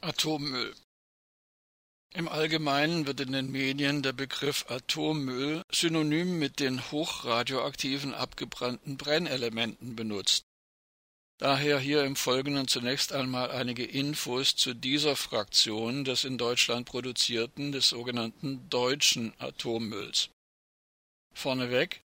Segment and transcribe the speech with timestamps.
[0.00, 0.76] Atommüll
[2.14, 9.96] Im Allgemeinen wird in den Medien der Begriff Atommüll synonym mit den hochradioaktiven abgebrannten Brennelementen
[9.96, 10.44] benutzt.
[11.38, 17.72] Daher hier im Folgenden zunächst einmal einige Infos zu dieser Fraktion des in Deutschland produzierten,
[17.72, 20.30] des sogenannten deutschen Atommülls.
[21.34, 22.04] Vorneweg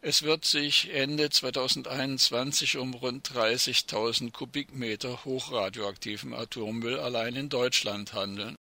[0.00, 8.56] es wird sich Ende 2021 um rund 30.000 Kubikmeter hochradioaktiven Atommüll allein in Deutschland handeln.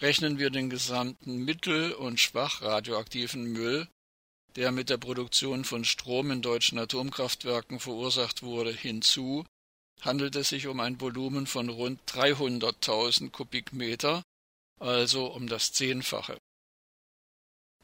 [0.00, 3.88] Rechnen wir den gesamten mittel- und schwach radioaktiven Müll,
[4.54, 9.44] der mit der Produktion von Strom in deutschen Atomkraftwerken verursacht wurde, hinzu,
[10.00, 14.22] handelt es sich um ein Volumen von rund 300.000 Kubikmeter,
[14.78, 16.38] also um das Zehnfache.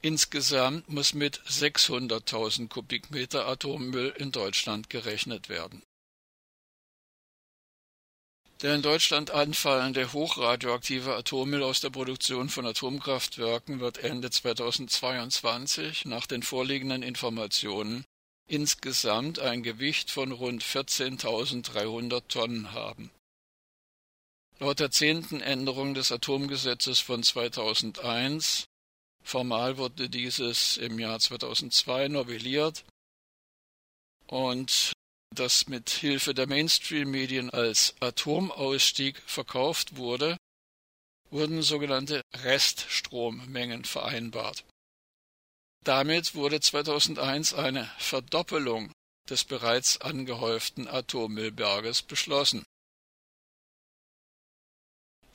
[0.05, 5.83] Insgesamt muss mit 600.000 Kubikmeter Atommüll in Deutschland gerechnet werden.
[8.61, 16.27] Der in Deutschland anfallende hochradioaktive Atommüll aus der Produktion von Atomkraftwerken wird Ende 2022 nach
[16.27, 18.05] den vorliegenden Informationen
[18.47, 23.11] insgesamt ein Gewicht von rund 14.300 Tonnen haben.
[24.59, 28.67] Laut der zehnten Änderung des Atomgesetzes von 2001
[29.25, 32.85] Formal wurde dieses im Jahr 2002 novelliert
[34.27, 34.93] und
[35.35, 40.37] das mit Hilfe der Mainstream-Medien als Atomausstieg verkauft wurde,
[41.31, 44.65] wurden sogenannte Reststrommengen vereinbart.
[45.83, 48.93] Damit wurde 2001 eine Verdoppelung
[49.29, 52.63] des bereits angehäuften Atommüllberges beschlossen.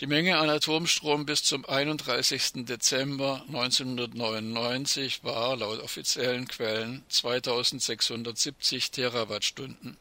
[0.01, 2.65] Die Menge an Atomstrom bis zum 31.
[2.65, 9.97] Dezember 1999 war laut offiziellen Quellen 2670 Terawattstunden.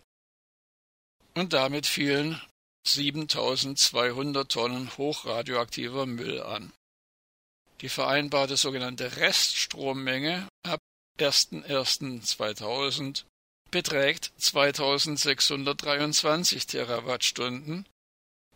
[1.35, 2.41] Und damit fielen
[2.87, 6.73] 7200 Tonnen hochradioaktiver Müll an.
[7.81, 10.79] Die vereinbarte sogenannte Reststrommenge ab
[11.19, 13.25] 01.01.2000
[13.73, 17.85] beträgt 2623 Terawattstunden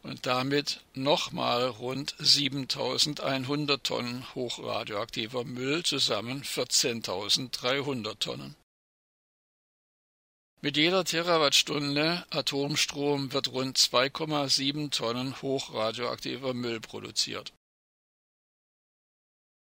[0.03, 8.57] und damit nochmal rund 7100 Tonnen hochradioaktiver Müll, zusammen 14.300 Tonnen.
[10.61, 17.53] Mit jeder Terawattstunde Atomstrom wird rund 2,7 Tonnen hochradioaktiver Müll produziert.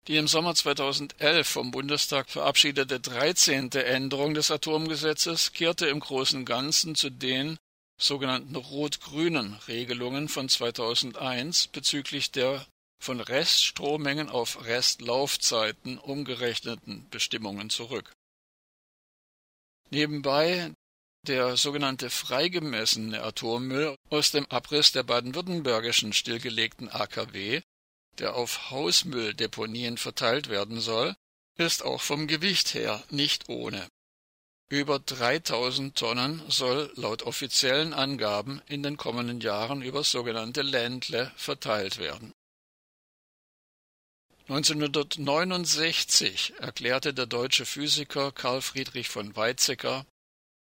[0.08, 3.70] Die im Sommer 2011 vom Bundestag verabschiedete 13.
[3.70, 7.58] Änderung des Atomgesetzes kehrte im Großen und Ganzen zu den
[8.02, 12.66] sogenannten rot-grünen Regelungen von 2001 bezüglich der
[13.00, 18.12] von Reststrohmengen auf Restlaufzeiten umgerechneten Bestimmungen zurück.
[19.90, 20.72] Nebenbei
[21.26, 27.60] der sogenannte freigemessene Atommüll aus dem Abriss der baden-württembergischen stillgelegten AKW,
[28.18, 31.14] der auf Hausmülldeponien verteilt werden soll,
[31.58, 33.86] ist auch vom Gewicht her nicht ohne
[34.72, 41.98] über 3000 Tonnen soll laut offiziellen Angaben in den kommenden Jahren über sogenannte Ländle verteilt
[41.98, 42.32] werden.
[44.48, 50.06] 1969 erklärte der deutsche Physiker Carl Friedrich von Weizsäcker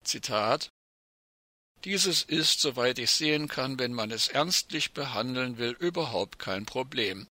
[0.05, 0.69] Zitat
[1.83, 7.27] Dieses ist, soweit ich sehen kann, wenn man es ernstlich behandeln will, überhaupt kein Problem.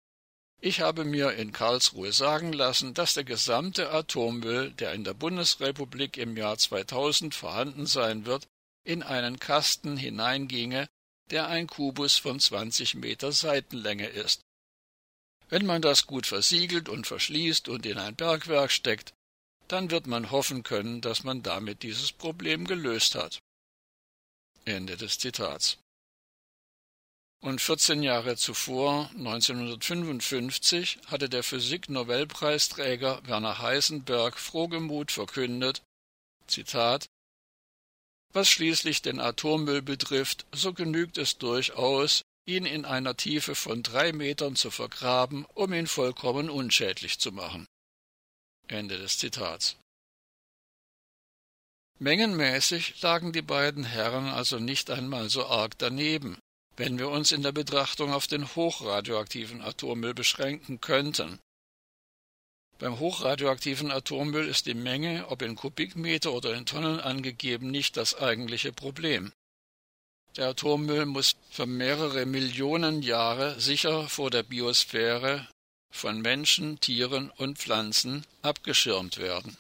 [0.60, 6.18] Ich habe mir in Karlsruhe sagen lassen, dass der gesamte Atommüll, der in der Bundesrepublik
[6.18, 8.48] im Jahr 2000 vorhanden sein wird,
[8.84, 10.88] in einen Kasten hineinginge,
[11.30, 14.42] der ein Kubus von 20 Meter Seitenlänge ist.
[15.50, 19.14] Wenn man das gut versiegelt und verschließt und in ein Bergwerk steckt,
[19.68, 23.40] dann wird man hoffen können, dass man damit dieses Problem gelöst hat.
[24.66, 25.78] Ende des Zitats
[27.42, 35.84] und 14 Jahre zuvor, 1955, hatte der Physik-Nobelpreisträger Werner Heisenberg frohgemut verkündet,
[36.48, 37.06] Zitat,
[38.34, 44.14] was schließlich den Atommüll betrifft, so genügt es durchaus, ihn in einer Tiefe von drei
[44.14, 47.66] Metern zu vergraben, um ihn vollkommen unschädlich zu machen.
[48.68, 49.78] Ende des Zitats.
[52.00, 56.38] Mengenmäßig lagen die beiden Herren also nicht einmal so arg daneben,
[56.78, 61.40] wenn wir uns in der Betrachtung auf den hochradioaktiven Atommüll beschränken könnten.
[62.78, 68.16] Beim hochradioaktiven Atommüll ist die Menge, ob in Kubikmeter oder in Tonnen angegeben, nicht das
[68.16, 69.34] eigentliche Problem.
[70.36, 75.48] Der Atommüll muss für mehrere Millionen Jahre sicher vor der Biosphäre
[75.90, 79.58] von Menschen, Tieren und Pflanzen abgeschirmt werden.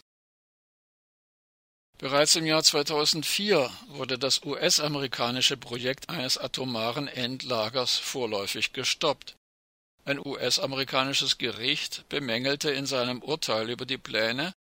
[1.99, 9.35] Bereits im Jahr 2004 wurde das US-amerikanische Projekt eines atomaren Endlagers vorläufig gestoppt.
[10.05, 14.53] Ein US-amerikanisches Gericht bemängelte in seinem Urteil über die Pläne,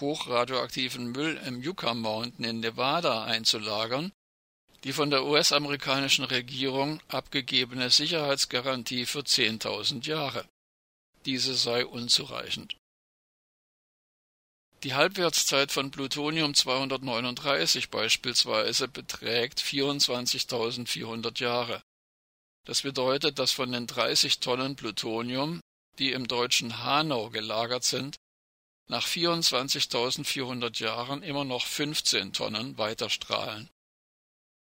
[0.00, 4.12] hochradioaktiven Müll im Yucca Mountain in Nevada einzulagern,
[4.84, 10.46] die von der US-amerikanischen Regierung abgegebene Sicherheitsgarantie für 10.000 Jahre.
[11.26, 12.76] Diese sei unzureichend.
[14.84, 21.82] Die Halbwertszeit von Plutonium 239 beispielsweise beträgt 24.400 Jahre.
[22.66, 25.62] Das bedeutet, dass von den 30 Tonnen Plutonium,
[25.98, 28.16] die im deutschen Hanau gelagert sind,
[28.86, 33.70] nach 24.400 Jahren immer noch 15 Tonnen weiterstrahlen.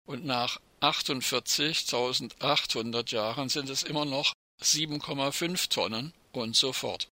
[0.07, 7.09] Und nach 48.800 Jahren sind es immer noch 7,5 Tonnen und so fort.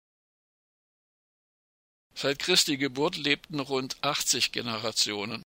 [2.15, 5.43] Seit Christi Geburt lebten rund 80 Generationen.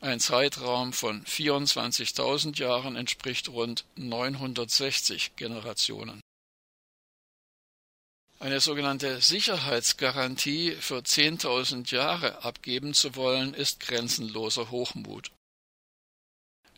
[0.00, 6.20] Ein Zeitraum von 24.000 Jahren entspricht rund 960 Generationen.
[8.40, 15.30] Eine sogenannte Sicherheitsgarantie für 10.000 Jahre abgeben zu wollen, ist grenzenloser Hochmut.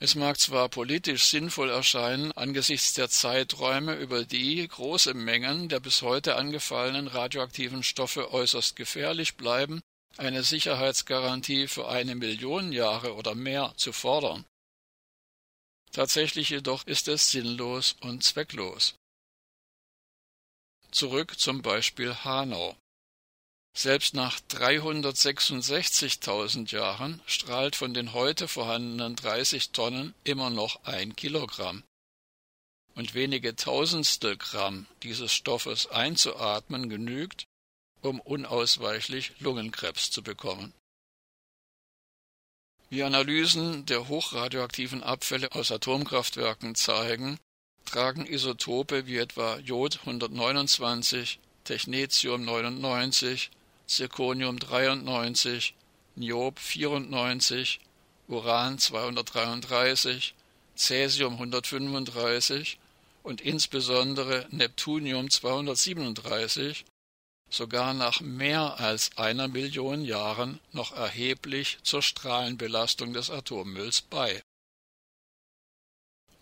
[0.00, 6.02] Es mag zwar politisch sinnvoll erscheinen, angesichts der Zeiträume, über die große Mengen der bis
[6.02, 9.81] heute angefallenen radioaktiven Stoffe äußerst gefährlich bleiben,
[10.17, 14.44] eine Sicherheitsgarantie für eine Million Jahre oder mehr zu fordern.
[15.93, 18.97] Tatsächlich jedoch ist es sinnlos und zwecklos.
[20.90, 22.76] Zurück zum Beispiel Hanau.
[23.76, 31.82] Selbst nach 366.000 Jahren strahlt von den heute vorhandenen 30 Tonnen immer noch ein Kilogramm.
[32.94, 37.47] Und wenige Tausendstel Gramm dieses Stoffes einzuatmen genügt,
[38.00, 40.73] um unausweichlich Lungenkrebs zu bekommen.
[42.91, 47.41] Wie Analysen der hochradioaktiven Abfälle aus Atomkraftwerken zeigen,
[47.87, 53.50] tragen Isotope wie etwa Jod 129, Technetium 99,
[53.86, 55.75] Zirconium 93,
[56.16, 57.81] Niob 94,
[58.28, 60.34] Uran 233,
[60.76, 62.78] Cäsium 135
[63.22, 66.84] und insbesondere Neptunium 237
[67.50, 74.42] sogar nach mehr als einer Million Jahren noch erheblich zur Strahlenbelastung des Atommülls bei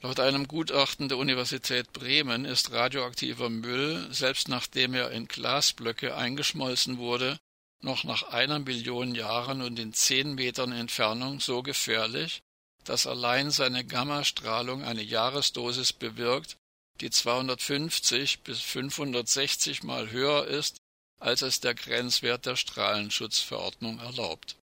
[0.03, 6.99] Laut einem Gutachten der Universität Bremen ist radioaktiver Müll, selbst nachdem er in Glasblöcke eingeschmolzen
[6.99, 7.39] wurde,
[7.81, 12.43] noch nach einer Million Jahren und in zehn Metern Entfernung so gefährlich,
[12.83, 16.57] dass allein seine Gammastrahlung eine Jahresdosis bewirkt,
[17.01, 20.79] die 250 bis 560 Mal höher ist,
[21.21, 24.57] als es der Grenzwert der Strahlenschutzverordnung erlaubt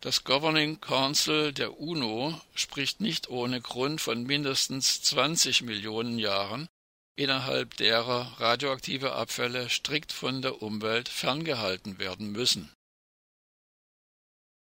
[0.00, 6.68] das Governing Council der UNO spricht nicht ohne Grund von mindestens 20 Millionen Jahren,
[7.16, 12.72] innerhalb derer radioaktive Abfälle strikt von der Umwelt ferngehalten werden müssen